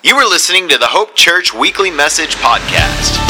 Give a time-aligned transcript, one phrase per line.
[0.00, 3.20] You are listening to the Hope Church Weekly Message Podcast.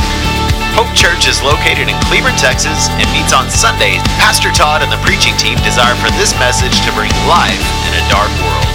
[0.78, 3.98] Hope Church is located in Cleburne, Texas, and meets on Sundays.
[4.22, 7.59] Pastor Todd and the preaching team desire for this message to bring life
[7.91, 8.71] in a dark world.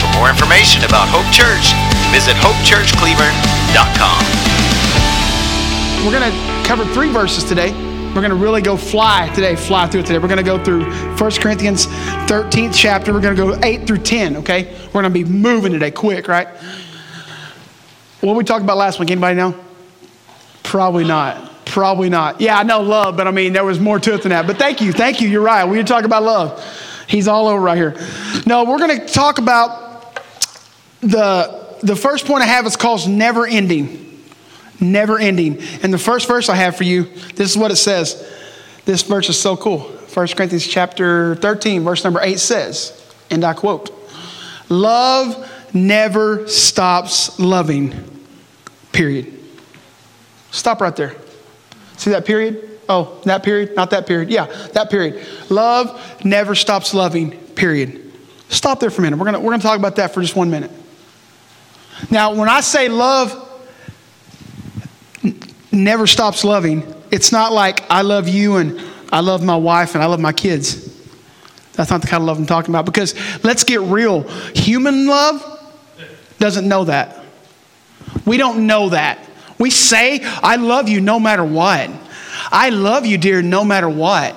[0.00, 1.76] For more information about Hope Church,
[2.08, 4.22] visit hopechurchcleburne.com.
[6.08, 7.76] We're going to cover three verses today.
[8.14, 10.18] We're going to really go fly today, fly through it today.
[10.18, 10.84] We're going to go through
[11.16, 13.10] 1 Corinthians 13th chapter.
[13.10, 14.76] We're going to go 8 through 10, okay?
[14.88, 16.46] We're going to be moving today quick, right?
[18.20, 19.58] What we talked about last week, anybody know?
[20.62, 21.64] Probably not.
[21.64, 22.38] Probably not.
[22.38, 24.46] Yeah, I know love, but I mean, there was more to it than that.
[24.46, 25.28] But thank you, thank you.
[25.28, 25.64] You're right.
[25.64, 26.62] We were talking about love.
[27.08, 27.96] He's all over right here.
[28.44, 30.20] No, we're going to talk about
[31.00, 34.11] the, the first point I have is called never ending
[34.82, 35.62] never ending.
[35.82, 37.04] And the first verse I have for you,
[37.34, 38.28] this is what it says.
[38.84, 39.80] This verse is so cool.
[39.80, 42.98] 1 Corinthians chapter 13, verse number 8 says,
[43.30, 43.90] and I quote,
[44.68, 47.94] Love never stops loving,
[48.92, 49.38] period.
[50.50, 51.14] Stop right there.
[51.96, 52.68] See that period?
[52.88, 53.74] Oh, that period?
[53.74, 54.28] Not that period.
[54.28, 55.26] Yeah, that period.
[55.48, 58.12] Love never stops loving, period.
[58.48, 59.18] Stop there for a minute.
[59.18, 60.70] We're going to we're gonna talk about that for just one minute.
[62.10, 63.32] Now, when I say love
[65.72, 66.82] never stops loving.
[67.10, 70.32] It's not like I love you and I love my wife and I love my
[70.32, 70.90] kids.
[71.72, 74.22] That's not the kind of love I'm talking about because let's get real.
[74.54, 75.48] Human love
[76.38, 77.24] doesn't know that.
[78.26, 79.28] We don't know that.
[79.58, 81.90] We say, I love you no matter what.
[82.50, 84.34] I love you, dear, no matter what.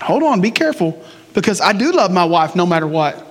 [0.00, 1.04] Hold on, be careful
[1.34, 3.24] because I do love my wife no matter what.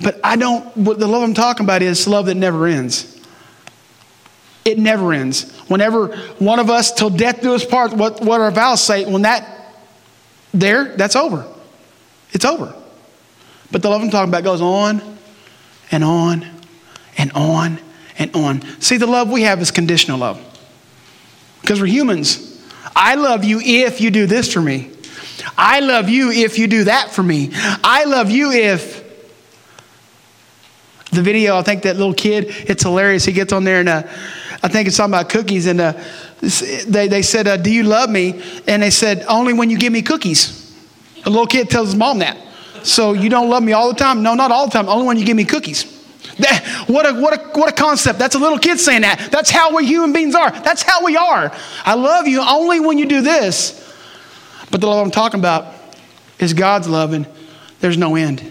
[0.00, 3.13] But I don't, what the love I'm talking about is love that never ends.
[4.64, 5.50] It never ends.
[5.68, 9.22] Whenever one of us, till death do us part, what, what our vows say, when
[9.22, 9.74] that,
[10.52, 11.46] there, that's over.
[12.32, 12.74] It's over.
[13.70, 15.02] But the love I'm talking about goes on
[15.90, 16.46] and on
[17.18, 17.78] and on
[18.18, 18.62] and on.
[18.80, 20.40] See, the love we have is conditional love.
[21.60, 22.62] Because we're humans.
[22.96, 24.90] I love you if you do this for me.
[25.58, 27.50] I love you if you do that for me.
[27.52, 29.02] I love you if
[31.10, 33.24] the video, I think that little kid, it's hilarious.
[33.24, 34.02] He gets on there and uh,
[34.64, 35.92] I think it's talking about cookies, and uh,
[36.40, 38.42] they, they said, uh, Do you love me?
[38.66, 40.74] And they said, Only when you give me cookies.
[41.26, 42.38] A little kid tells his mom that.
[42.82, 44.22] So you don't love me all the time?
[44.22, 45.84] No, not all the time, only when you give me cookies.
[46.38, 48.18] That, what, a, what, a, what a concept.
[48.18, 49.28] That's a little kid saying that.
[49.30, 50.50] That's how we human beings are.
[50.50, 51.52] That's how we are.
[51.84, 53.80] I love you only when you do this.
[54.70, 55.74] But the love I'm talking about
[56.38, 57.28] is God's love, and
[57.80, 58.50] there's no end.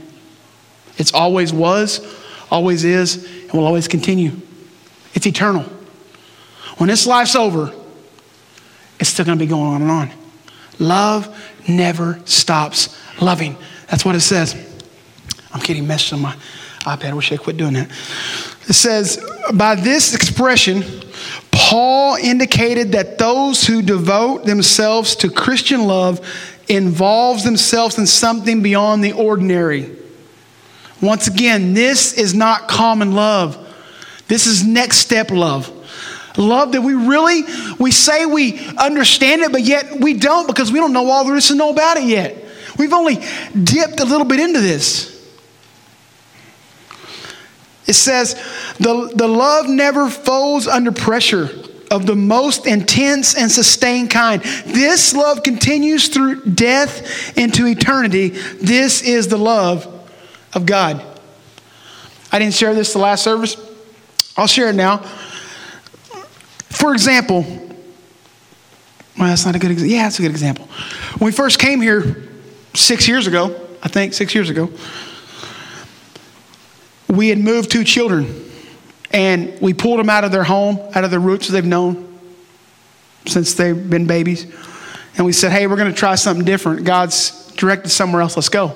[0.97, 2.05] It's always was,
[2.51, 4.33] always is, and will always continue.
[5.15, 5.65] It's eternal.
[6.77, 7.73] When this life's over,
[8.99, 10.11] it's still going to be going on and on.
[10.79, 11.35] Love
[11.67, 13.55] never stops loving.
[13.89, 14.55] That's what it says.
[15.53, 16.35] I'm getting messed on my
[16.81, 17.11] iPad.
[17.11, 17.89] I wish I quit doing that.
[18.67, 19.23] It says,
[19.53, 20.83] by this expression,
[21.51, 26.19] Paul indicated that those who devote themselves to Christian love
[26.67, 29.95] involves themselves in something beyond the ordinary.
[31.01, 33.57] Once again, this is not common love.
[34.27, 35.71] This is next step love.
[36.37, 37.43] Love that we really,
[37.79, 41.35] we say we understand it, but yet we don't because we don't know all there
[41.35, 42.37] is to know about it yet.
[42.77, 43.19] We've only
[43.63, 45.11] dipped a little bit into this.
[47.85, 48.33] It says,
[48.79, 51.49] the, the love never folds under pressure
[51.91, 54.41] of the most intense and sustained kind.
[54.65, 58.29] This love continues through death into eternity.
[58.29, 59.85] This is the love
[60.53, 61.05] of God.
[62.31, 63.57] I didn't share this the last service.
[64.35, 65.07] I'll share it now.
[66.73, 67.41] For example,
[69.17, 69.95] well, that's not a good example.
[69.95, 70.65] Yeah, that's a good example.
[71.17, 72.23] When we first came here
[72.73, 74.69] six years ago, I think six years ago,
[77.07, 78.49] we had moved two children
[79.11, 82.19] and we pulled them out of their home, out of the roots they've known
[83.27, 84.45] since they've been babies.
[85.15, 86.85] And we said, hey, we're going to try something different.
[86.85, 88.35] God's directed somewhere else.
[88.35, 88.75] Let's go.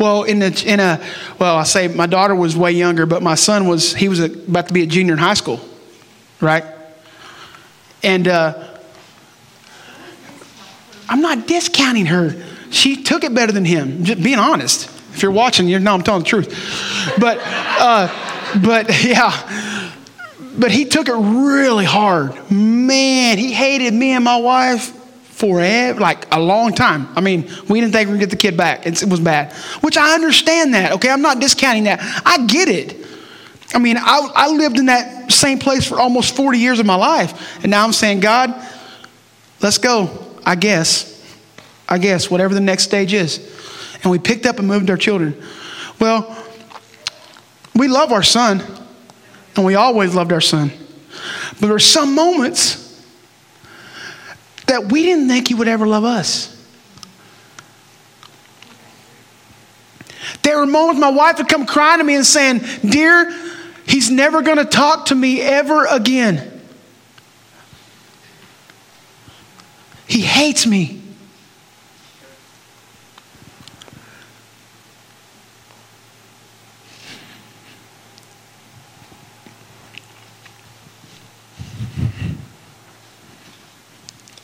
[0.00, 1.04] Well, in, the, in a,
[1.38, 4.68] well, I say my daughter was way younger, but my son was, he was about
[4.68, 5.60] to be a junior in high school,
[6.40, 6.64] right?
[8.06, 8.78] And uh,
[11.08, 12.40] I'm not discounting her.
[12.70, 14.88] She took it better than him, just being honest.
[15.12, 17.14] If you're watching, you know I'm telling the truth.
[17.18, 19.92] But, uh, but yeah,
[20.56, 22.48] but he took it really hard.
[22.48, 24.92] Man, he hated me and my wife
[25.24, 27.08] forever, like a long time.
[27.16, 28.86] I mean, we didn't think we would get the kid back.
[28.86, 30.92] It's, it was bad, which I understand that.
[30.92, 31.98] Okay, I'm not discounting that.
[32.24, 33.05] I get it.
[33.74, 36.94] I mean, I, I lived in that same place for almost 40 years of my
[36.94, 37.62] life.
[37.62, 38.54] And now I'm saying, God,
[39.60, 40.26] let's go.
[40.44, 41.12] I guess.
[41.88, 43.38] I guess, whatever the next stage is.
[44.02, 45.40] And we picked up and moved our children.
[46.00, 46.36] Well,
[47.74, 48.62] we love our son,
[49.54, 50.72] and we always loved our son.
[51.52, 52.82] But there are some moments
[54.66, 56.52] that we didn't think he would ever love us.
[60.42, 63.32] There were moments my wife would come crying to me and saying, Dear,
[63.86, 66.52] he's never going to talk to me ever again.
[70.06, 71.02] He hates me.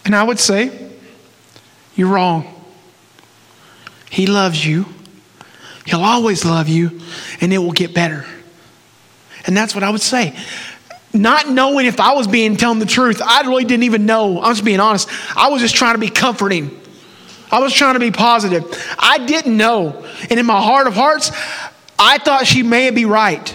[0.04, 0.90] And I would say,
[1.94, 2.46] You're wrong.
[4.10, 4.84] He loves you.
[5.86, 7.00] He'll always love you,
[7.40, 8.26] and it will get better.
[9.46, 10.36] And that's what I would say.
[11.12, 14.40] Not knowing if I was being telling the truth, I really didn't even know.
[14.40, 15.08] I'm just being honest.
[15.36, 16.80] I was just trying to be comforting.
[17.50, 18.64] I was trying to be positive.
[18.98, 20.06] I didn't know.
[20.30, 21.30] And in my heart of hearts,
[21.98, 23.54] I thought she may be right.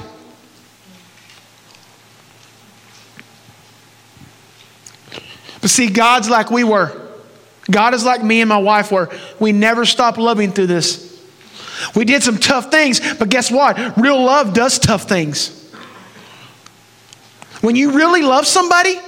[5.61, 7.07] But see, God's like we were.
[7.69, 9.09] God is like me and my wife were.
[9.39, 11.05] We never stopped loving through this.
[11.95, 13.97] We did some tough things, but guess what?
[13.97, 15.56] Real love does tough things.
[17.61, 18.99] When you really love somebody,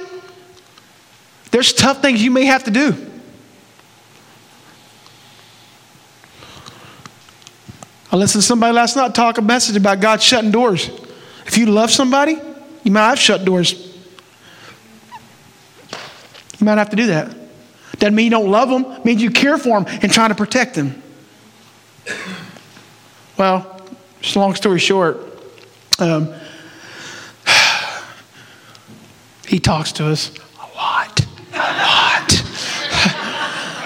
[1.51, 3.09] there's tough things you may have to do.
[8.11, 10.89] I listened to somebody last night talk a message about God shutting doors.
[11.45, 12.39] If you love somebody,
[12.83, 13.73] you might have shut doors.
[16.59, 17.35] You might have to do that.
[17.99, 20.35] Doesn't mean you don't love them, it means you care for them and trying to
[20.35, 21.01] protect them.
[23.37, 23.81] Well,
[24.21, 25.17] just a long story short,
[25.99, 26.33] um,
[29.49, 32.31] he talks to us a lot, a lot,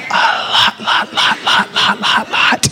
[0.09, 2.67] a lot, lot, lot, lot, lot, lot, lot.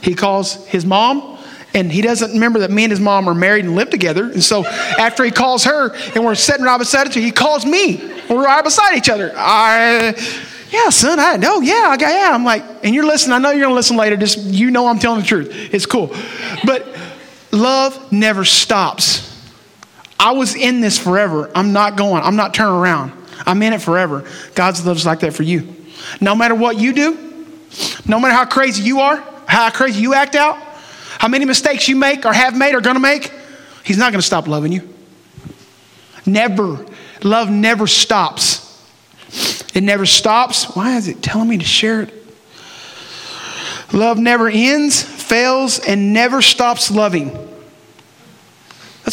[0.00, 1.38] He calls his mom,
[1.74, 4.30] and he doesn't remember that me and his mom are married and live together.
[4.30, 7.66] And so after he calls her, and we're sitting right beside each other, he calls
[7.66, 7.96] me.
[8.30, 9.32] We're right beside each other.
[9.36, 10.14] I
[10.70, 11.60] yeah, son, I know.
[11.60, 12.30] Yeah, I got, yeah.
[12.32, 13.34] I'm like, and you're listening.
[13.34, 14.16] I know you're going to listen later.
[14.16, 15.50] Just, you know I'm telling the truth.
[15.74, 16.14] It's cool.
[16.64, 16.86] But
[17.50, 19.31] love never stops.
[20.22, 21.50] I was in this forever.
[21.52, 22.22] I'm not going.
[22.22, 23.10] I'm not turning around.
[23.44, 24.24] I'm in it forever.
[24.54, 25.74] God's love's like that for you.
[26.20, 27.44] No matter what you do,
[28.06, 29.16] no matter how crazy you are,
[29.46, 30.56] how crazy you act out,
[31.18, 33.32] how many mistakes you make or have made or to make,
[33.82, 34.88] He's not to stop loving you.
[36.24, 36.86] Never.
[37.24, 38.60] Love never stops.
[39.74, 40.76] It never stops.
[40.76, 42.14] Why is it telling me to share it?
[43.92, 47.51] Love never ends, fails, and never stops loving.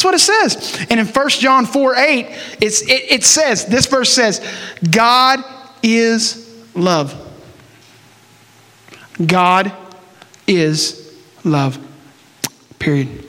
[0.00, 0.86] That's what it says.
[0.88, 2.26] And in 1 John 4 8,
[2.62, 4.42] it's, it, it says, this verse says,
[4.90, 5.44] God
[5.82, 7.14] is love.
[9.26, 9.70] God
[10.46, 11.14] is
[11.44, 11.78] love.
[12.78, 13.26] Period.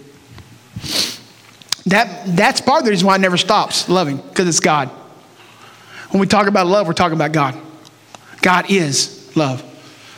[1.87, 4.87] That, that's part of the reason why it never stops loving, because it's God.
[6.11, 7.57] When we talk about love, we're talking about God.
[8.41, 9.61] God is love.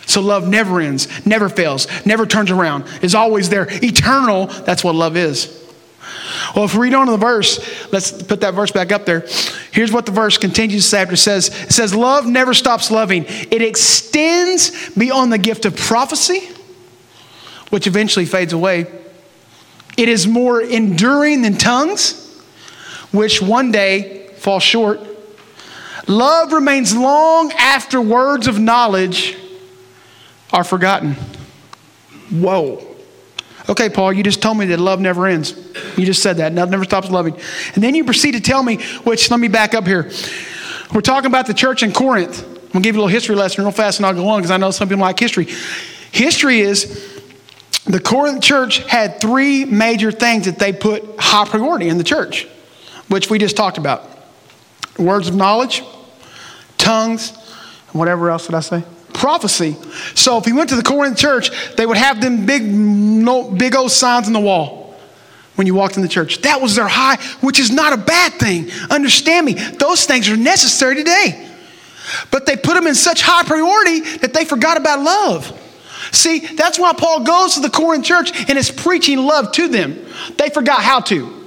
[0.06, 4.46] So love never ends, never fails, never turns around, is always there, eternal.
[4.46, 5.63] That's what love is.
[6.56, 9.26] Well, if we read on to the verse, let's put that verse back up there.
[9.72, 13.26] Here's what the verse continues after it says, it says, Love never stops loving.
[13.28, 16.50] It extends beyond the gift of prophecy,
[17.70, 18.88] which eventually fades away.
[19.98, 22.42] It is more enduring than tongues,
[23.12, 25.00] which one day fall short.
[26.08, 29.38] Love remains long after words of knowledge
[30.52, 31.16] are forgotten.
[32.30, 32.93] Whoa.
[33.70, 35.56] Okay, Paul, you just told me that love never ends.
[35.98, 36.54] You just said that.
[36.54, 37.36] Love never stops loving.
[37.76, 40.12] And then you proceed to tell me, which let me back up here.
[40.94, 42.44] We're talking about the church in Corinth.
[42.44, 44.52] I'm to give you a little history lesson real fast and I'll go on because
[44.52, 45.48] I know some people like history.
[46.12, 47.22] History is
[47.86, 52.48] the Corinth church had three major things that they put high priority in the church,
[53.10, 54.10] which we just talked about
[54.98, 55.84] words of knowledge,
[56.78, 57.32] tongues,
[57.92, 58.84] and whatever else did I say?
[59.14, 59.76] Prophecy.
[60.16, 63.76] So if you went to the Corinth church, they would have them big, no, big
[63.76, 64.96] old signs on the wall
[65.56, 66.42] when you walked in the church.
[66.42, 68.70] That was their high, which is not a bad thing.
[68.90, 71.50] Understand me, those things are necessary today.
[72.32, 75.60] But they put them in such high priority that they forgot about love.
[76.12, 80.06] See, that's why Paul goes to the Corinth church and is preaching love to them.
[80.38, 81.42] They forgot how to.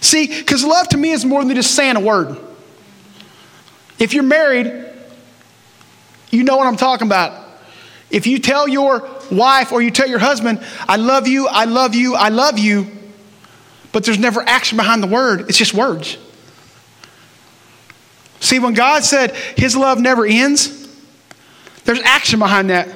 [0.00, 2.36] See, because love to me is more than just saying a word.
[3.98, 4.87] If you're married,
[6.30, 7.46] you know what I'm talking about.
[8.10, 11.94] If you tell your wife or you tell your husband, I love you, I love
[11.94, 12.86] you, I love you,
[13.92, 16.16] but there's never action behind the word, it's just words.
[18.40, 20.88] See, when God said his love never ends,
[21.84, 22.88] there's action behind that.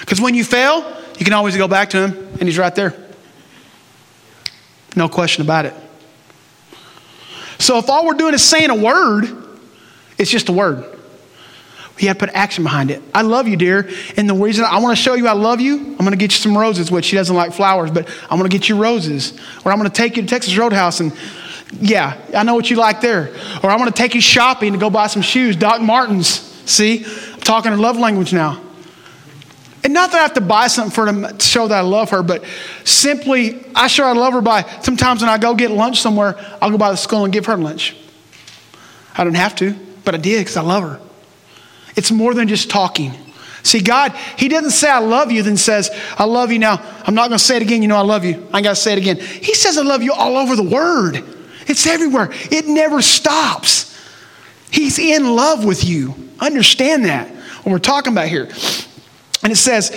[0.00, 2.94] Because when you fail, you can always go back to him, and he's right there.
[4.96, 5.74] No question about it.
[7.58, 9.26] So if all we're doing is saying a word,
[10.18, 10.99] it's just a word.
[12.00, 13.02] You have to put action behind it.
[13.14, 13.88] I love you, dear.
[14.16, 16.32] And the reason I want to show you I love you, I'm going to get
[16.32, 19.38] you some roses, which she doesn't like flowers, but I'm going to get you roses.
[19.64, 21.12] Or I'm going to take you to Texas Roadhouse and,
[21.78, 23.34] yeah, I know what you like there.
[23.62, 26.28] Or I'm going to take you shopping to go buy some shoes, Doc Martens.
[26.64, 28.62] See, I'm talking her love language now.
[29.84, 32.10] And not that I have to buy something for her to show that I love
[32.10, 32.44] her, but
[32.84, 36.70] simply, I show I love her by sometimes when I go get lunch somewhere, I'll
[36.70, 37.96] go by the school and give her lunch.
[39.16, 41.00] I don't have to, but I did because I love her.
[42.00, 43.12] It's more than just talking.
[43.62, 46.82] See, God, He doesn't say, I love you, then says, I love you now.
[47.04, 47.82] I'm not going to say it again.
[47.82, 48.48] You know, I love you.
[48.54, 49.18] I got to say it again.
[49.18, 51.22] He says, I love you all over the Word.
[51.66, 53.94] It's everywhere, it never stops.
[54.70, 56.14] He's in love with you.
[56.40, 57.28] Understand that.
[57.28, 58.48] What we're talking about here.
[59.42, 59.90] And it says,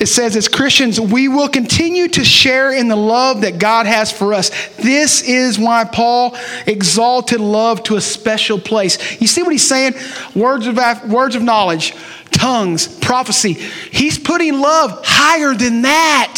[0.00, 4.12] it says, as Christians, we will continue to share in the love that God has
[4.12, 4.50] for us.
[4.76, 6.36] This is why Paul
[6.66, 9.20] exalted love to a special place.
[9.20, 9.94] You see what he's saying?
[10.36, 10.78] Words of,
[11.10, 11.94] words of knowledge,
[12.30, 13.54] tongues, prophecy.
[13.54, 16.36] He's putting love higher than that.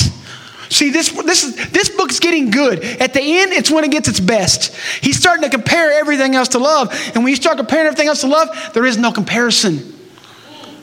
[0.70, 2.82] See, this, this, is, this book's getting good.
[2.82, 4.74] At the end, it's when it gets its best.
[5.02, 6.94] He's starting to compare everything else to love.
[7.14, 9.99] And when you start comparing everything else to love, there is no comparison.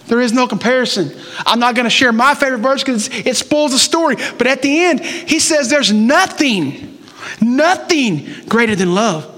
[0.08, 1.12] There is no comparison.
[1.46, 4.16] I'm not going to share my favorite verse because it spoils the story.
[4.38, 7.00] But at the end, he says there's nothing,
[7.42, 9.34] nothing greater than love.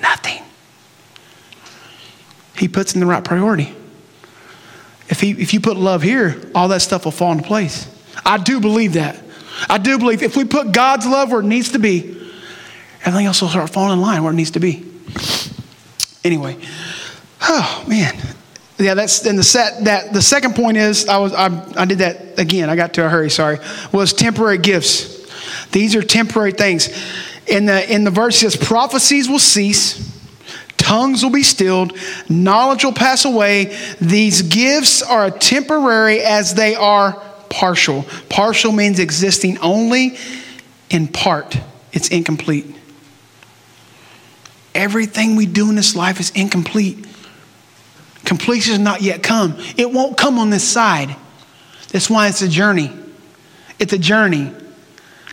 [0.00, 0.42] Nothing.
[2.56, 3.74] He puts in the right priority.
[5.08, 7.86] If, he, if you put love here, all that stuff will fall into place.
[8.24, 9.22] I do believe that.
[9.68, 12.00] I do believe if we put God's love where it needs to be,
[13.04, 14.84] everything else will start falling in line where it needs to be.
[16.24, 16.58] Anyway,
[17.42, 18.16] oh man,
[18.78, 21.98] yeah, that's and the set that the second point is I was I, I did
[21.98, 22.70] that again.
[22.70, 23.30] I got to a hurry.
[23.30, 23.58] Sorry.
[23.92, 25.16] Was temporary gifts.
[25.72, 26.88] These are temporary things.
[27.46, 30.16] In the in the verse says prophecies will cease,
[30.76, 31.92] tongues will be stilled,
[32.28, 33.76] knowledge will pass away.
[34.00, 38.04] These gifts are temporary as they are partial.
[38.28, 40.18] Partial means existing only
[40.88, 41.58] in part.
[41.92, 42.76] It's incomplete.
[44.74, 47.07] Everything we do in this life is incomplete.
[48.28, 49.56] Completion has not yet come.
[49.78, 51.16] It won't come on this side.
[51.92, 52.92] That's why it's a journey.
[53.78, 54.52] It's a journey.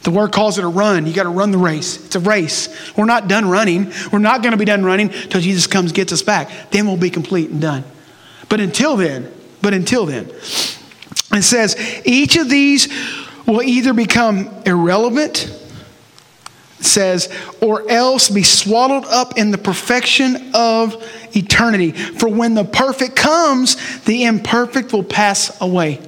[0.04, 1.06] The word calls it a run.
[1.06, 2.06] You got to run the race.
[2.06, 2.96] It's a race.
[2.96, 3.92] We're not done running.
[4.14, 6.50] We're not going to be done running until Jesus comes gets us back.
[6.72, 7.84] Then we'll be complete and done.
[8.48, 9.30] But until then,
[9.62, 10.30] but until then,
[11.34, 11.76] it says
[12.06, 12.88] each of these
[13.46, 15.52] will either become irrelevant
[16.80, 21.02] says, or else be swallowed up in the perfection of
[21.36, 21.92] eternity.
[21.92, 26.02] For when the perfect comes, the imperfect will pass away.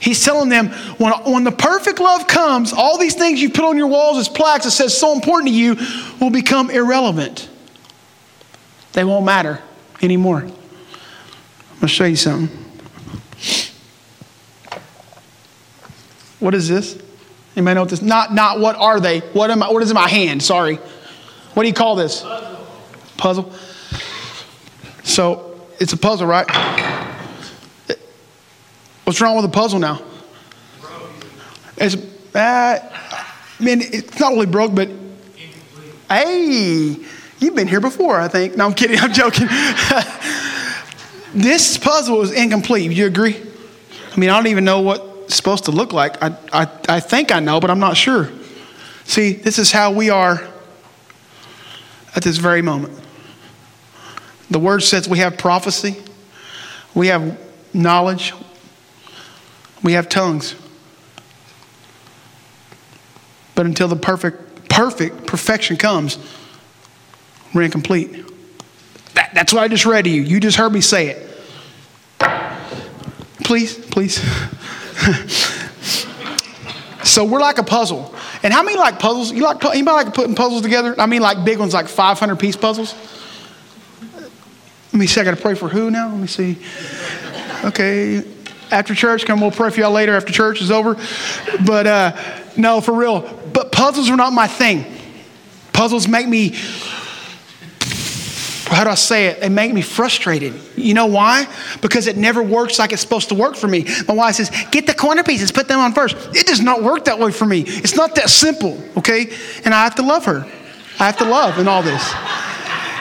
[0.00, 3.76] He's telling them when, when the perfect love comes, all these things you put on
[3.76, 5.76] your walls as plaques that says so important to you
[6.20, 7.48] will become irrelevant.
[8.92, 9.60] They won't matter
[10.00, 10.38] anymore.
[10.38, 12.56] I'm going to show you something.
[16.38, 16.98] What is this?
[17.56, 18.02] Anybody know what this?
[18.02, 19.20] Not not what are they?
[19.20, 19.70] What am I?
[19.70, 20.42] What is in my hand?
[20.42, 20.76] Sorry.
[21.54, 22.22] What do you call this?
[22.22, 22.66] Puzzle.
[23.16, 23.52] Puzzle.
[25.02, 26.48] So it's a puzzle, right?
[29.04, 30.00] What's wrong with the puzzle now?
[31.76, 31.96] It's
[32.34, 34.88] uh, I mean it's not only broke, but
[36.08, 36.96] hey,
[37.40, 38.56] you've been here before, I think.
[38.56, 38.98] No, I'm kidding.
[39.00, 39.48] I'm joking.
[41.34, 42.92] this puzzle is incomplete.
[42.92, 43.42] You agree?
[44.12, 46.22] I mean, I don't even know what supposed to look like.
[46.22, 48.30] I, I, I think I know, but I'm not sure.
[49.04, 50.46] See, this is how we are
[52.14, 52.98] at this very moment.
[54.50, 55.96] The word says we have prophecy,
[56.94, 57.38] we have
[57.72, 58.32] knowledge,
[59.82, 60.54] we have tongues.
[63.54, 66.18] But until the perfect, perfect perfection comes,
[67.54, 68.24] we're incomplete.
[69.14, 70.22] That, that's what I just read to you.
[70.22, 71.26] You just heard me say it.
[73.44, 74.24] Please, please.
[77.04, 78.14] so we're like a puzzle.
[78.42, 79.32] And how many like puzzles?
[79.32, 80.94] You like anybody like putting puzzles together?
[80.98, 82.94] I mean, like big ones, like 500 piece puzzles.
[84.92, 85.20] Let me see.
[85.20, 86.08] I got to pray for who now?
[86.08, 86.58] Let me see.
[87.64, 88.24] Okay,
[88.70, 89.40] after church, come.
[89.40, 90.96] We'll pray for y'all later after church is over.
[91.66, 92.16] But uh,
[92.56, 93.20] no, for real.
[93.52, 94.84] But puzzles are not my thing.
[95.72, 96.54] Puzzles make me
[98.76, 99.40] how do I say it?
[99.40, 100.54] They make me frustrated.
[100.76, 101.46] You know why?
[101.80, 103.84] Because it never works like it's supposed to work for me.
[104.06, 106.16] My wife says, get the corner pieces, put them on first.
[106.34, 107.62] It does not work that way for me.
[107.66, 109.32] It's not that simple, okay?
[109.64, 110.46] And I have to love her.
[111.00, 112.02] I have to love in all this.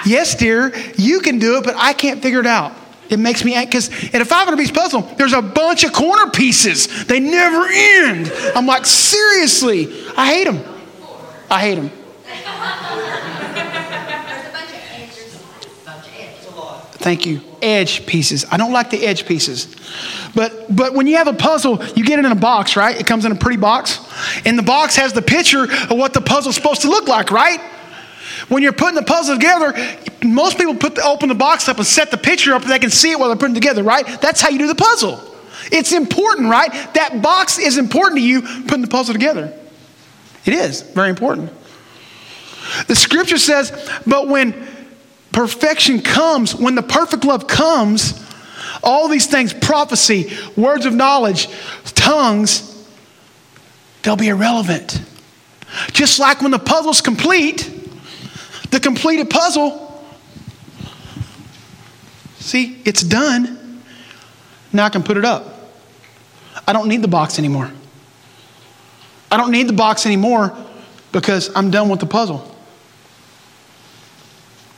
[0.06, 2.74] Yes, dear, you can do it, but I can't figure it out.
[3.10, 7.06] It makes me because in a 500 piece puzzle, there's a bunch of corner pieces.
[7.06, 8.32] They never end.
[8.56, 10.64] I'm like, seriously, I hate them.
[11.50, 11.92] I hate them.
[17.00, 17.42] Thank you.
[17.62, 18.46] Edge pieces.
[18.52, 19.74] I don't like the edge pieces.
[20.36, 23.00] But but when you have a puzzle, you get it in a box, right?
[23.00, 24.00] It comes in a pretty box.
[24.46, 27.62] And the box has the picture of what the puzzle's supposed to look like, right?
[28.50, 29.74] When you're putting the puzzle together,
[30.24, 32.80] most people put the, open the box up and set the picture up so they
[32.80, 34.06] can see it while they're putting it together, right?
[34.22, 35.22] That's how you do the puzzle.
[35.72, 36.72] It's important, right?
[36.96, 39.54] That box is important to you putting the puzzle together.
[40.46, 41.52] It is very important.
[42.88, 43.72] The scripture says,
[44.06, 44.68] but when
[45.32, 48.26] perfection comes, when the perfect love comes,
[48.84, 51.48] all these things prophecy, words of knowledge,
[51.96, 52.66] tongues
[54.02, 55.02] they'll be irrelevant.
[55.92, 57.70] Just like when the puzzle's complete,
[58.72, 60.04] the completed puzzle,
[62.40, 63.82] see, it's done.
[64.74, 65.72] Now I can put it up.
[66.68, 67.72] I don't need the box anymore.
[69.32, 70.56] I don't need the box anymore
[71.12, 72.49] because I'm done with the puzzle.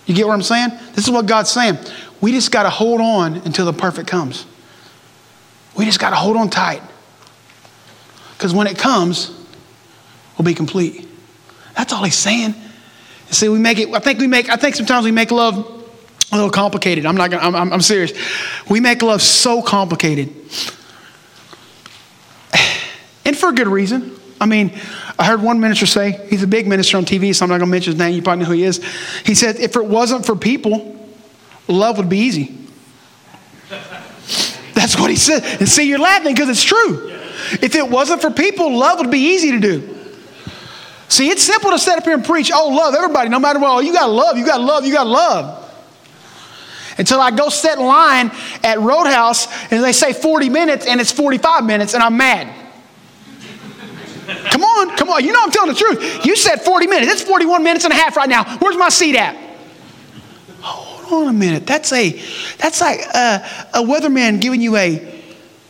[0.05, 0.71] You get what I'm saying?
[0.93, 1.77] This is what God's saying.
[2.19, 4.45] We just got to hold on until the perfect comes.
[5.75, 6.81] We just got to hold on tight.
[8.33, 9.31] Because when it comes,
[10.37, 11.07] we'll be complete.
[11.75, 12.55] That's all he's saying.
[13.29, 15.57] See, we make it, I think we make, I think sometimes we make love
[16.31, 17.05] a little complicated.
[17.05, 18.11] I'm not gonna, I'm, I'm, I'm serious.
[18.69, 20.33] We make love so complicated.
[23.23, 24.19] And for a good reason.
[24.41, 24.71] I mean,
[25.19, 27.67] I heard one minister say, he's a big minister on TV, so I'm not going
[27.67, 28.15] to mention his name.
[28.15, 28.83] You probably know who he is.
[29.23, 30.97] He said, if it wasn't for people,
[31.67, 32.57] love would be easy.
[34.73, 35.43] That's what he said.
[35.59, 37.11] And see, you're laughing because it's true.
[37.61, 39.97] If it wasn't for people, love would be easy to do.
[41.07, 43.69] See, it's simple to sit up here and preach, oh, love everybody, no matter what.
[43.69, 45.71] Oh, you got to love, you got to love, you got to love.
[46.97, 48.31] Until I go set in line
[48.63, 52.60] at Roadhouse and they say 40 minutes and it's 45 minutes and I'm mad.
[54.61, 55.25] Come on, come on.
[55.25, 56.25] You know I'm telling the truth.
[56.25, 57.11] You said 40 minutes.
[57.11, 58.57] It's 41 minutes and a half right now.
[58.57, 59.35] Where's my seat at?
[60.61, 61.65] Hold on a minute.
[61.65, 62.11] That's a
[62.57, 63.43] that's like a,
[63.73, 65.21] a weatherman giving you a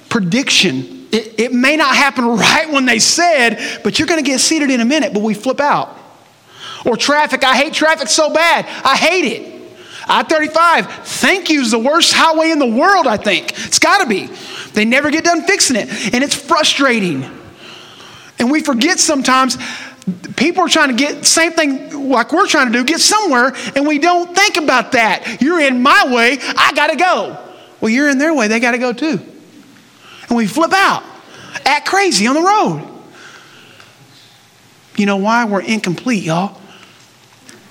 [0.10, 1.08] prediction.
[1.12, 4.69] It, it may not happen right when they said, but you're going to get seated
[4.69, 5.97] in a minute, but we flip out.
[6.86, 7.43] Or traffic.
[7.43, 8.65] I hate traffic so bad.
[8.86, 9.62] I hate it.
[10.08, 13.51] I 35, thank you is the worst highway in the world, I think.
[13.65, 14.27] It's got to be.
[14.73, 17.40] They never get done fixing it, and it's frustrating.
[18.39, 19.58] And we forget sometimes
[20.36, 23.88] people are trying to get same thing like we're trying to do, get somewhere, and
[23.88, 25.41] we don't think about that.
[25.41, 27.38] You're in my way, I got to go.
[27.80, 29.20] Well, you're in their way, they got to go too.
[30.28, 31.04] And we flip out,
[31.65, 32.88] act crazy on the road.
[34.96, 35.46] You know why?
[35.46, 36.60] We're incomplete, y'all.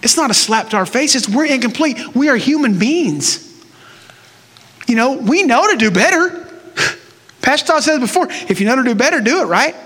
[0.02, 1.28] It's not a slap to our faces.
[1.28, 2.14] We're incomplete.
[2.14, 3.46] We are human beings.
[4.86, 6.48] You know, we know to do better.
[7.42, 9.76] Pastor Todd said before if you know to do better, do it, right?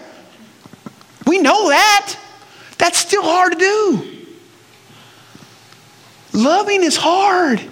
[1.26, 2.16] We know that.
[2.78, 4.10] That's still hard to do.
[6.32, 7.62] Loving is hard.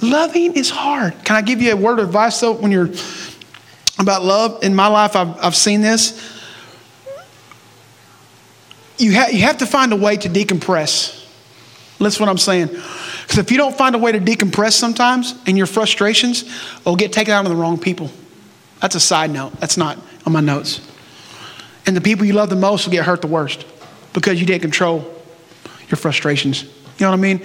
[0.00, 1.12] Loving is hard.
[1.24, 2.90] Can I give you a word of advice though when you're
[3.98, 4.62] about love?
[4.64, 6.38] In my life, I've, I've seen this.
[8.96, 11.16] You, ha- you have to find a way to decompress.
[11.98, 12.68] That's what I'm saying.
[12.68, 16.44] Because if you don't find a way to decompress sometimes and your frustrations
[16.84, 18.10] will get taken out on the wrong people.
[18.80, 19.52] That's a side note.
[19.60, 20.89] That's not on my notes.
[21.86, 23.66] And the people you love the most will get hurt the worst
[24.12, 25.00] because you didn't control
[25.88, 26.62] your frustrations.
[26.62, 27.42] You know what I mean?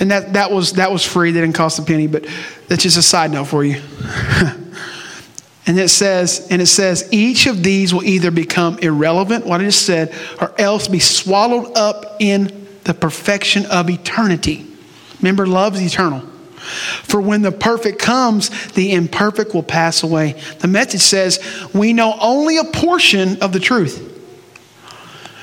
[0.00, 1.30] And that, that, was, that was free.
[1.30, 2.26] That didn't cost a penny, but
[2.68, 3.80] that's just a side note for you.
[5.66, 9.64] and it says, and it says, each of these will either become irrelevant, what I
[9.64, 14.66] just said, or else be swallowed up in the perfection of eternity.
[15.20, 16.28] Remember, love is eternal.
[16.62, 20.40] For when the perfect comes, the imperfect will pass away.
[20.60, 21.40] The message says,
[21.74, 24.08] We know only a portion of the truth.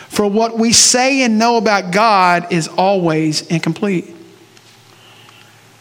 [0.07, 4.15] For what we say and know about God is always incomplete.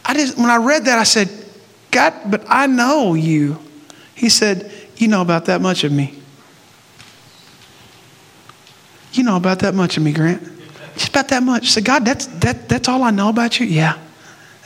[0.05, 1.29] I just, when I read that, I said,
[1.91, 3.59] God, but I know you.
[4.15, 6.19] He said, You know about that much of me.
[9.13, 10.43] You know about that much of me, Grant.
[10.93, 11.69] Just about that much.
[11.69, 13.65] Said, God, that's, that, that's all I know about you?
[13.65, 13.97] Yeah.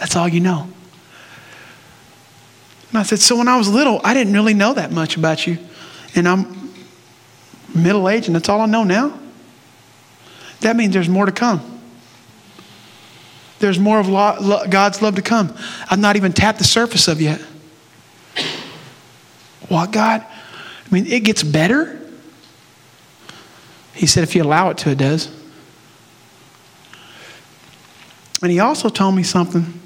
[0.03, 0.67] That's all you know.
[2.89, 5.47] And I said, So when I was little, I didn't really know that much about
[5.47, 5.57] you.
[6.13, 6.73] And I'm
[7.73, 9.17] middle aged, and that's all I know now.
[10.59, 11.81] That means there's more to come.
[13.59, 14.07] There's more of
[14.69, 15.55] God's love to come.
[15.89, 17.39] I've not even tapped the surface of yet.
[19.69, 20.21] What, God?
[20.21, 21.97] I mean, it gets better.
[23.93, 25.33] He said, if you allow it to, it does.
[28.41, 29.79] And he also told me something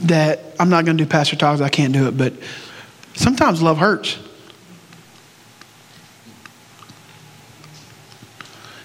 [0.00, 2.32] that I'm not going to do Pastor Talks, I can't do it, but
[3.14, 4.18] sometimes love hurts.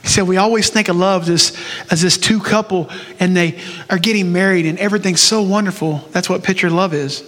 [0.02, 1.58] He said, We always think of love as,
[1.90, 6.08] as this two couple and they are getting married and everything's so wonderful.
[6.12, 7.24] That's what picture love is.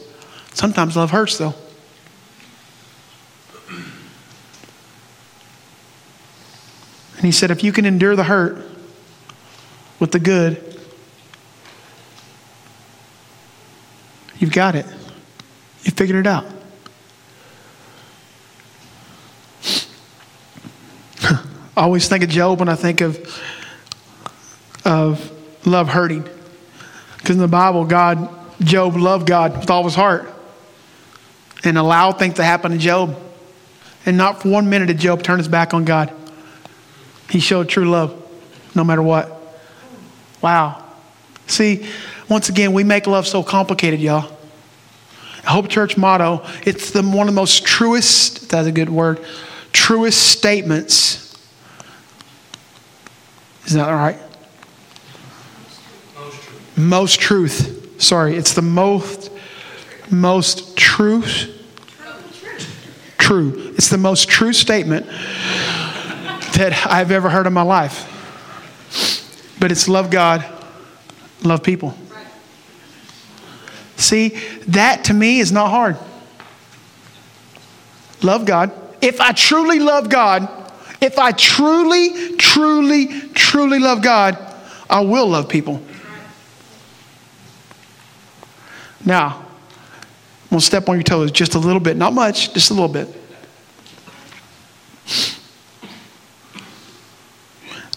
[0.53, 1.53] Sometimes love hurts, though.
[7.17, 8.57] And he said, If you can endure the hurt
[9.99, 10.74] with the good,
[14.39, 14.85] you've got it.
[15.83, 16.45] You figured it out.
[21.77, 23.41] I always think of Job when I think of,
[24.83, 25.31] of
[25.65, 26.27] love hurting.
[27.17, 28.29] Because in the Bible, God,
[28.61, 30.31] Job loved God with all his heart
[31.63, 33.19] and allowed things to happen to Job.
[34.05, 36.13] And not for one minute did Job turn his back on God.
[37.29, 38.21] He showed true love
[38.75, 39.31] no matter what.
[40.41, 40.83] Wow.
[41.47, 41.87] See,
[42.29, 44.31] once again, we make love so complicated, y'all.
[45.45, 49.23] Hope Church motto, it's the, one of the most truest, that's a good word,
[49.71, 51.25] truest statements
[53.65, 54.17] is that all right?
[56.15, 56.77] Most truth.
[56.77, 58.01] Most truth.
[58.01, 59.31] Sorry, it's the most
[60.11, 61.51] most truth.
[63.17, 63.73] True.
[63.75, 68.11] It's the most true statement that I've ever heard in my life.
[69.59, 70.45] But it's love God,
[71.43, 71.97] love people.
[73.97, 74.29] See,
[74.67, 75.97] that to me is not hard.
[78.21, 78.71] Love God.
[79.01, 80.49] If I truly love God,
[81.01, 84.37] if I truly, truly, truly love God,
[84.89, 85.81] I will love people.
[89.03, 91.97] Now, I'm going to step on your toes just a little bit.
[91.97, 93.07] Not much, just a little bit.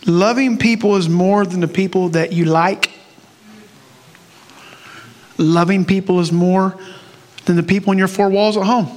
[0.06, 2.88] Loving people is more than the people that you like.
[5.38, 6.77] Loving people is more
[7.44, 8.90] than the people in your four walls at home.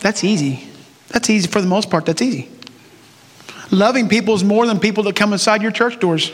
[0.00, 0.68] That's easy.
[1.08, 2.06] That's easy for the most part.
[2.06, 2.50] That's easy.
[3.70, 6.30] Loving people is more than people that come inside your church doors.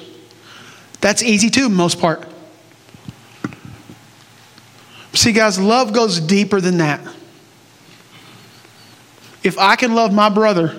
[1.00, 2.28] That's easy too, most part.
[5.12, 7.00] See, guys, love goes deeper than that.
[9.42, 10.74] If I can love my brother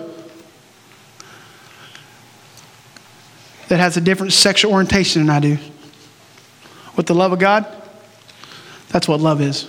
[3.70, 5.58] that has a different sexual orientation than I do
[6.96, 7.66] with the love of God,
[8.90, 9.68] that's what love is.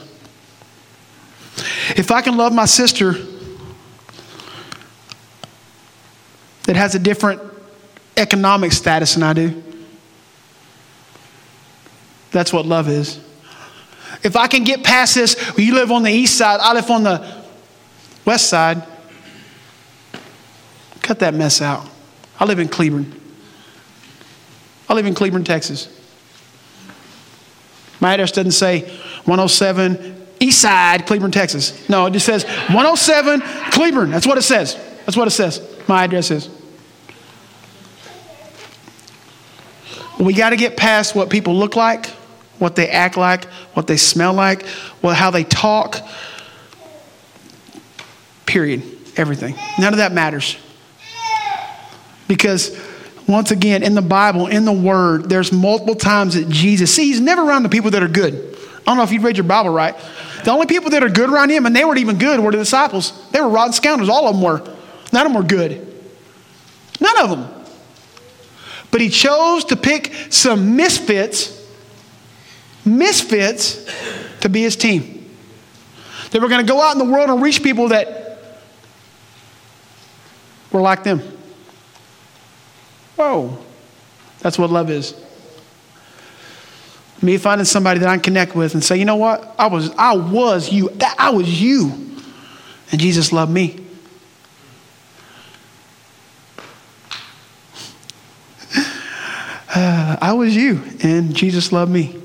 [1.96, 3.14] If I can love my sister
[6.66, 7.40] that has a different
[8.16, 9.62] economic status than I do.
[12.32, 13.20] That's what love is.
[14.22, 17.02] If I can get past this, you live on the east side, I live on
[17.02, 17.44] the
[18.24, 18.82] west side,
[21.02, 21.88] cut that mess out.
[22.38, 23.20] I live in Cleburne.
[24.88, 25.95] I live in Cleburne, Texas.
[28.00, 28.80] My address doesn't say
[29.24, 31.88] 107 East Side, Cleburne, Texas.
[31.88, 34.10] No, it just says 107 Cleburne.
[34.10, 34.76] That's what it says.
[35.06, 35.62] That's what it says.
[35.88, 36.50] My address is.
[40.18, 42.06] We got to get past what people look like,
[42.58, 44.64] what they act like, what they smell like,
[45.02, 46.00] well, how they talk.
[48.46, 48.82] Period.
[49.16, 49.54] Everything.
[49.78, 50.56] None of that matters.
[52.28, 52.76] Because
[53.28, 57.20] once again, in the Bible, in the Word, there's multiple times that Jesus, see, he's
[57.20, 58.34] never around the people that are good.
[58.34, 59.96] I don't know if you've read your Bible right.
[60.44, 62.58] The only people that are good around him, and they weren't even good, were the
[62.58, 63.12] disciples.
[63.32, 64.08] They were rotten scoundrels.
[64.08, 64.58] All of them were.
[65.12, 65.92] None of them were good.
[67.00, 67.64] None of them.
[68.92, 71.66] But he chose to pick some misfits,
[72.84, 73.84] misfits,
[74.40, 75.34] to be his team.
[76.30, 78.38] They were going to go out in the world and reach people that
[80.70, 81.35] were like them.
[83.16, 83.58] Whoa.
[84.40, 85.14] That's what love is.
[87.22, 89.54] Me finding somebody that I can connect with and say, you know what?
[89.58, 90.90] I was, I was you.
[91.18, 92.06] I was you.
[92.92, 93.80] And Jesus loved me.
[99.74, 102.20] uh, I was you, and Jesus loved me.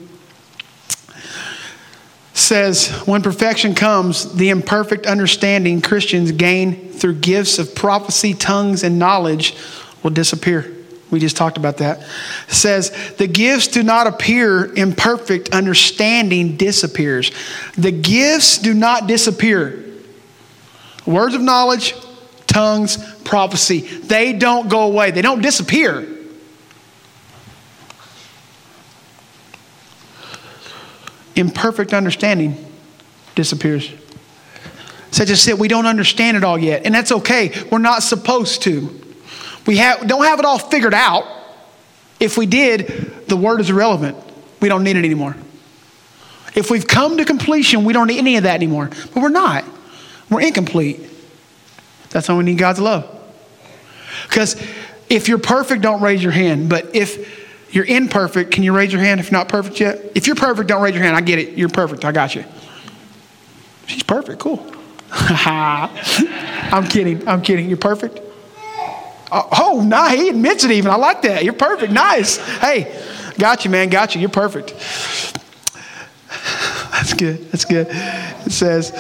[2.34, 9.00] Says, when perfection comes, the imperfect understanding Christians gain through gifts of prophecy, tongues, and
[9.00, 9.56] knowledge
[10.04, 10.81] will disappear.
[11.12, 12.02] We just talked about that.
[12.48, 17.32] says, the gifts do not appear, imperfect understanding disappears.
[17.78, 19.84] The gifts do not disappear.
[21.06, 21.94] Words of knowledge,
[22.48, 26.08] tongues, prophecy, they don't go away, they don't disappear.
[31.36, 32.56] imperfect understanding
[33.36, 33.92] disappears.
[35.12, 37.52] Such as said, we don't understand it all yet, and that's okay.
[37.70, 39.01] We're not supposed to.
[39.66, 41.26] We have, don't have it all figured out.
[42.20, 44.18] If we did, the word is irrelevant.
[44.60, 45.36] We don't need it anymore.
[46.54, 48.90] If we've come to completion, we don't need any of that anymore.
[49.14, 49.64] But we're not.
[50.30, 51.00] We're incomplete.
[52.10, 53.08] That's why we need God's love.
[54.28, 54.62] Because
[55.10, 56.70] if you're perfect, don't raise your hand.
[56.70, 60.12] But if you're imperfect, can you raise your hand if you're not perfect yet?
[60.14, 61.16] If you're perfect, don't raise your hand.
[61.16, 61.58] I get it.
[61.58, 62.04] You're perfect.
[62.06, 62.44] I got you.
[63.88, 64.40] She's perfect.
[64.40, 64.66] Cool.
[65.12, 67.28] I'm kidding.
[67.28, 67.68] I'm kidding.
[67.68, 68.20] You're perfect?
[69.32, 70.92] Oh, oh, nah, he admits it even.
[70.92, 71.44] I like that.
[71.44, 71.94] You're perfect.
[71.94, 72.38] Nice.
[72.60, 73.02] Hey,
[73.40, 73.90] got you, man.
[73.90, 74.22] Got you.
[74.22, 74.74] You're perfect.
[76.92, 77.50] That's good.
[77.52, 77.88] That's good.
[77.90, 78.92] It says,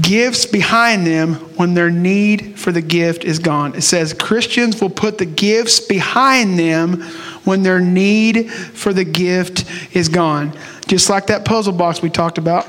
[0.00, 3.74] gifts behind them when their need for the gift is gone.
[3.74, 7.02] It says Christians will put the gifts behind them
[7.44, 9.64] when their need for the gift
[9.96, 10.56] is gone.
[10.86, 12.66] Just like that puzzle box we talked about.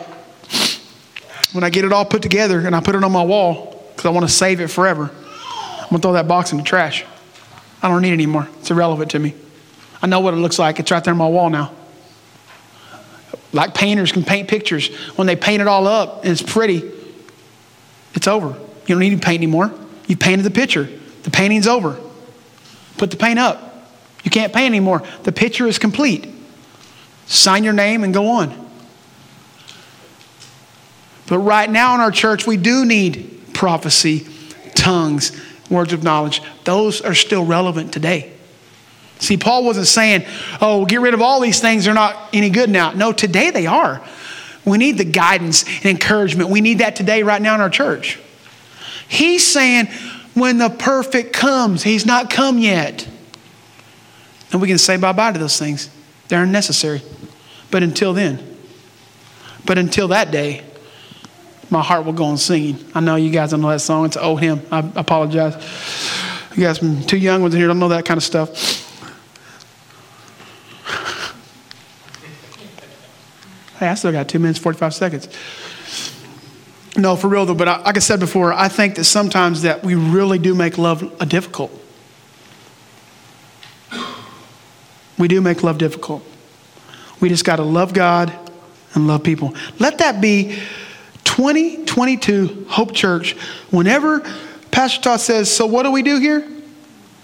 [1.52, 4.06] When I get it all put together and I put it on my wall because
[4.06, 5.12] I want to save it forever,
[5.89, 7.04] I'm going to throw that box in the trash.
[7.82, 8.47] I don't need it anymore.
[8.60, 9.34] It's irrelevant to me.
[10.04, 10.80] I know what it looks like.
[10.80, 11.73] It's right there on my wall now.
[13.54, 14.95] Like painters can paint pictures.
[15.17, 16.91] When they paint it all up and it's pretty,
[18.13, 18.49] it's over.
[18.49, 19.73] You don't need to paint anymore.
[20.08, 20.88] You painted the picture.
[21.23, 21.99] The painting's over.
[22.97, 23.88] Put the paint up.
[24.23, 25.02] You can't paint anymore.
[25.23, 26.28] The picture is complete.
[27.25, 28.69] Sign your name and go on.
[31.28, 34.28] But right now in our church, we do need prophecy,
[34.75, 35.32] tongues,
[35.70, 36.42] words of knowledge.
[36.64, 38.34] Those are still relevant today.
[39.20, 40.26] See, Paul wasn't saying,
[40.62, 42.92] oh, get rid of all these things, they're not any good now.
[42.92, 44.02] No, today they are.
[44.66, 46.50] We need the guidance and encouragement.
[46.50, 48.20] We need that today, right now in our church.
[49.08, 49.88] He's saying,
[50.36, 53.08] when the perfect comes, he's not come yet.
[54.52, 55.90] And we can say bye bye to those things.
[56.28, 57.02] They're unnecessary.
[57.72, 58.58] But until then,
[59.66, 60.64] but until that day,
[61.70, 62.84] my heart will go on singing.
[62.96, 64.06] I know you guys don't know that song.
[64.06, 64.62] It's an old hymn.
[64.72, 65.56] I apologize.
[66.56, 68.86] You guys, two young ones in here don't know that kind of stuff.
[73.78, 75.30] Hey, I still got two minutes, 45 seconds.
[76.98, 79.84] No, for real though, but I, like I said before, I think that sometimes that
[79.84, 81.72] we really do make love difficult.
[85.18, 86.24] We do make love difficult.
[87.22, 88.34] We just got to love God
[88.96, 89.54] and love people.
[89.78, 90.60] Let that be
[91.30, 93.34] 2022 Hope Church.
[93.70, 94.22] Whenever
[94.72, 96.46] Pastor Todd says, So what do we do here?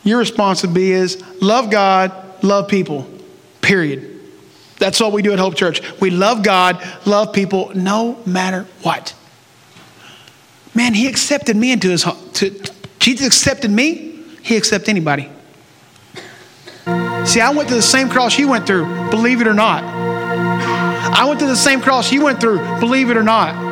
[0.04, 3.10] Your response would be is love God, love people.
[3.62, 4.22] Period.
[4.78, 5.82] That's all we do at Hope Church.
[6.00, 9.16] We love God, love people, no matter what.
[10.76, 12.18] Man, He accepted me into His home.
[13.00, 15.32] Jesus accepted me, He accepted anybody.
[17.26, 19.84] See, I went through the same cross you went through, believe it or not.
[19.84, 23.65] I went through the same cross you went through, believe it or not.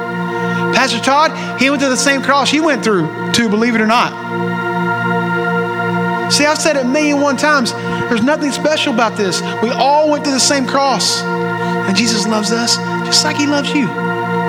[0.74, 3.88] Pastor Todd, he went through the same cross he went through, too, believe it or
[3.88, 4.12] not.
[6.32, 7.74] See, I've said it a million one times.
[7.74, 9.42] There's nothing special about this.
[9.62, 11.22] We all went through the same cross.
[11.22, 13.86] And Jesus loves us just like he loves you.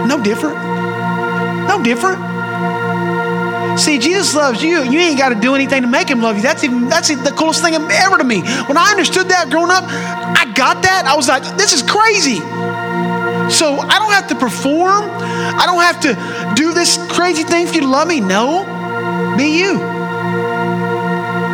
[0.07, 0.57] No different.
[1.69, 2.21] No different.
[3.79, 4.83] See, Jesus loves you.
[4.85, 6.43] You ain't got to do anything to make him love you.
[6.43, 8.41] That's even that's the coolest thing ever to me.
[8.41, 11.07] When I understood that growing up, I got that.
[11.07, 12.39] I was like, this is crazy.
[13.51, 15.11] So I don't have to perform.
[15.11, 18.21] I don't have to do this crazy thing for you to love me.
[18.21, 18.65] No,
[19.37, 19.81] be you.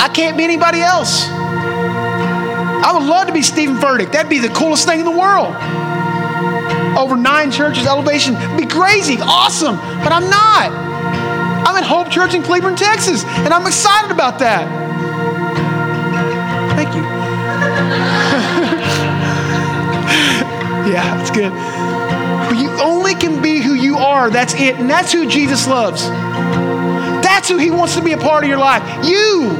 [0.00, 1.26] I can't be anybody else.
[1.28, 4.12] I would love to be Stephen Furtick.
[4.12, 5.54] That'd be the coolest thing in the world.
[6.96, 9.76] Over nine churches, elevation, be crazy, awesome.
[9.76, 10.70] But I'm not.
[11.66, 14.66] I'm at Hope Church in Cleburne, Texas, and I'm excited about that.
[16.74, 17.02] Thank you.
[20.92, 21.52] yeah, it's good.
[22.50, 24.28] But you only can be who you are.
[24.28, 24.74] That's it.
[24.74, 26.02] And that's who Jesus loves.
[27.22, 28.82] That's who he wants to be a part of your life.
[29.06, 29.50] You.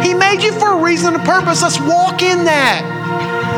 [0.00, 1.62] He made you for a reason and a purpose.
[1.62, 2.82] Let's walk in that.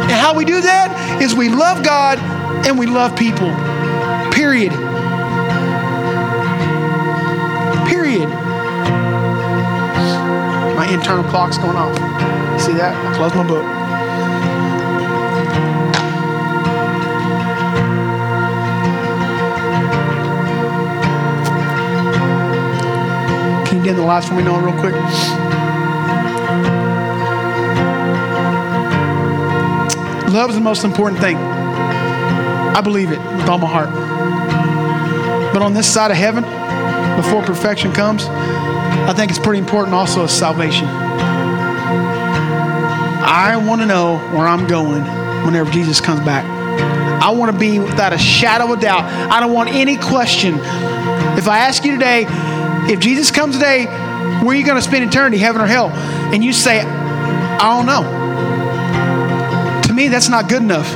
[0.04, 2.18] And how we do that is we love God
[2.66, 3.48] and we love people.
[4.32, 4.72] Period.
[7.86, 8.28] Period.
[10.74, 11.94] My internal clock's going off.
[12.58, 12.96] See that?
[12.96, 13.81] I closed my book.
[23.82, 24.94] Can you get in the last one we know real quick?
[30.32, 31.36] Love is the most important thing.
[31.36, 33.90] I believe it with all my heart.
[35.52, 36.44] But on this side of heaven,
[37.16, 40.86] before perfection comes, I think it's pretty important also as salvation.
[43.26, 45.02] I want to know where I'm going
[45.44, 46.44] whenever Jesus comes back.
[47.20, 49.02] I want to be without a shadow of doubt.
[49.28, 50.54] I don't want any question.
[51.36, 52.26] If I ask you today,
[52.90, 55.90] if Jesus comes today, where are you going to spend eternity, heaven or hell?
[55.90, 58.02] And you say, I don't know
[59.86, 60.90] To me, that's not good enough.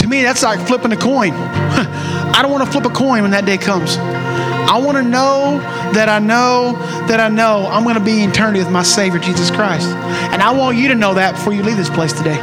[0.00, 1.32] to me, that's like flipping a coin.
[1.34, 3.96] I don't want to flip a coin when that day comes.
[3.96, 5.58] I want to know
[5.92, 6.72] that I know
[7.06, 9.86] that I know I'm going to be in eternity with my Savior, Jesus Christ.
[9.86, 12.36] And I want you to know that before you leave this place today.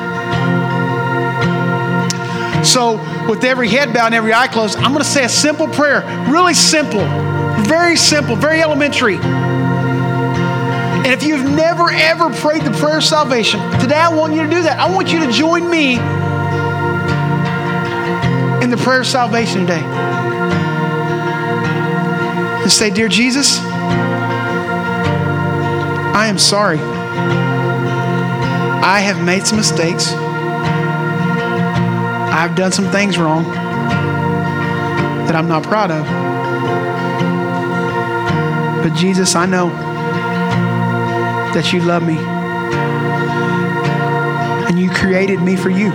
[2.63, 2.93] So,
[3.27, 6.01] with every head bowed and every eye closed, I'm going to say a simple prayer.
[6.31, 7.01] Really simple.
[7.61, 8.35] Very simple.
[8.35, 9.17] Very elementary.
[11.03, 14.49] And if you've never ever prayed the prayer of salvation, today I want you to
[14.49, 14.79] do that.
[14.79, 15.95] I want you to join me
[18.63, 19.83] in the prayer of salvation today.
[22.61, 23.59] And say, Dear Jesus,
[26.15, 26.79] I am sorry.
[28.83, 30.13] I have made some mistakes.
[32.33, 33.43] I've done some things wrong
[35.25, 36.32] that I'm not proud of.
[38.83, 39.69] But Jesus, I know
[41.53, 42.17] that you love me
[44.67, 45.91] and you created me for you.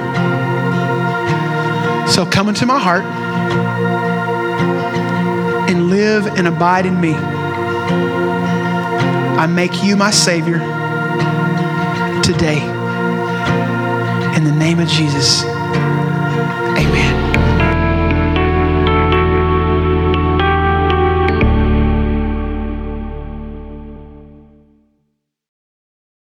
[2.09, 3.05] So come into my heart
[5.69, 7.15] and live and abide in me.
[9.39, 10.59] I make you my Savior
[12.23, 12.63] today.
[14.37, 17.08] In the name of Jesus, amen.